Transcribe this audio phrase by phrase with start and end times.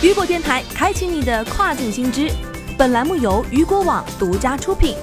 [0.00, 2.30] 雨果电台开启你的跨境新知。
[2.78, 4.94] 本栏目由雨果网独家出品。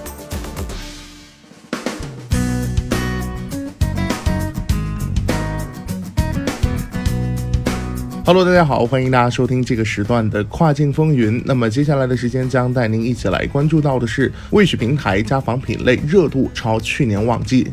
[8.26, 11.44] Hello，大家好，欢迎大家收听这个时段的跨境风云。
[11.46, 17.70] 那么接下来的时间将带您一起来关注到的是，卫视平台家纺品类热度超去年旺季。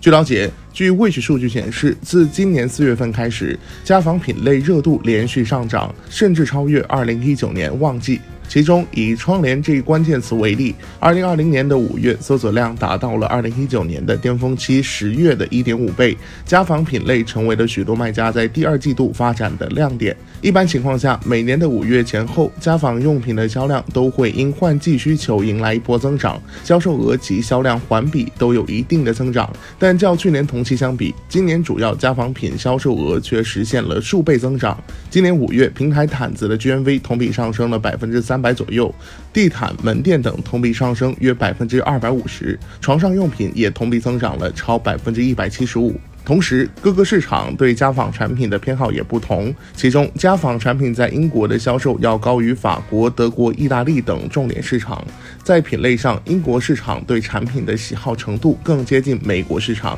[0.00, 8.20] 据了解，据 Wish 数据显示，自今年四月份开始，家纺品类热度连续上涨，甚至超越二零一九年旺季。
[8.48, 20.16] 其中以窗帘这一关键词为例，二零二零年的五月搜索量达到了二零一九年的巅峰期十月的一点五倍，家纺品类成为了许多卖家在第二季度发展的亮点。
[20.40, 29.50] 一般情况下，每年的五月前后，家纺用品的销量都会因换季需求迎来一波增长，销售额及销量环比都有一定的增长。
[29.78, 34.78] 但较去年同期相比，今年主要家纺品销售额却实现了数倍增长。
[35.08, 38.33] 今年五月，平台毯子的 GMV 同比上升了百分之三。
[38.34, 38.92] 三百左右，
[39.32, 45.94] 地毯、门店等同比上升约百分之二百五十，床上用品也同比增长了超百分之一百七十五。
[46.24, 55.06] 同时，各个市场对家纺产品的偏好也不同，其中家纺产品在英国的销售要高于法国、德国、意大利等重点市场。
[55.44, 59.96] 在品类上，英国市场对产品的喜好程度更接近美国市场。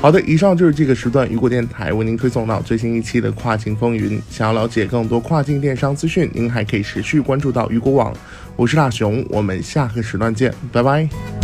[0.00, 4.20] 好的，以上就是这个时段雨果电台为您推送到最新一期的跨境风云。
[4.30, 8.14] 想要了解更多跨境电商资讯，您还可以持续关注到雨果网。
[8.54, 11.37] 我是大熊，我们下个时段见，拜拜。